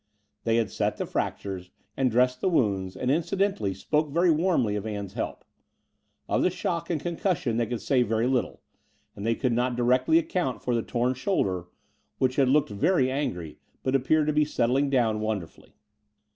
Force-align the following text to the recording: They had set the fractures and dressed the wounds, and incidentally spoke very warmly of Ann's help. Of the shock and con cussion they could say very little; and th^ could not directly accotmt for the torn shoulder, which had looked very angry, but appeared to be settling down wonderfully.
They 0.45 0.55
had 0.55 0.71
set 0.71 0.97
the 0.97 1.05
fractures 1.05 1.69
and 1.95 2.09
dressed 2.09 2.41
the 2.41 2.49
wounds, 2.49 2.97
and 2.97 3.11
incidentally 3.11 3.75
spoke 3.75 4.09
very 4.09 4.31
warmly 4.31 4.75
of 4.75 4.87
Ann's 4.87 5.13
help. 5.13 5.45
Of 6.27 6.41
the 6.41 6.49
shock 6.49 6.89
and 6.89 6.99
con 6.99 7.17
cussion 7.17 7.57
they 7.59 7.67
could 7.67 7.81
say 7.81 8.01
very 8.01 8.25
little; 8.25 8.63
and 9.15 9.23
th^ 9.27 9.39
could 9.39 9.53
not 9.53 9.75
directly 9.75 10.19
accotmt 10.19 10.63
for 10.63 10.73
the 10.73 10.81
torn 10.81 11.13
shoulder, 11.13 11.65
which 12.17 12.37
had 12.37 12.49
looked 12.49 12.71
very 12.71 13.11
angry, 13.11 13.59
but 13.83 13.93
appeared 13.93 14.25
to 14.25 14.33
be 14.33 14.43
settling 14.43 14.89
down 14.89 15.19
wonderfully. 15.21 15.75